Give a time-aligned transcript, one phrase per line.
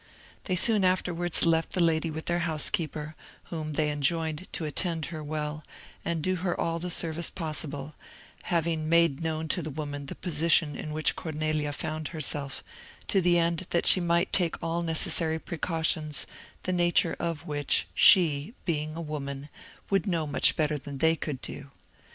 [0.45, 3.13] They soon afterwards left the lady with their housekeeper,
[3.51, 5.63] whom they enjoined to attend her well,
[6.03, 10.91] and do her all the service possible—having made known to the woman the position in
[10.91, 12.63] which Cornelia found herself,
[13.09, 16.25] to the end that she might take all necessary precautions,
[16.63, 19.49] the nature of which, she, being a woman,
[19.91, 21.69] would know much better than they could do.